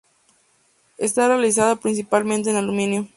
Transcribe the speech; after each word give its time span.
Está 0.97 1.27
realizada 1.27 1.75
principalmente 1.75 2.49
en 2.49 2.55
aluminio. 2.55 3.07